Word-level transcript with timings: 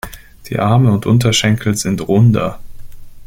Die 0.49 0.57
Arme 0.57 0.91
und 0.91 1.05
Unterschenkel 1.05 1.75
sind 1.77 2.01
runder. 2.07 2.59